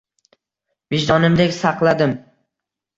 [0.95, 2.21] Vijdonimdek saqladim.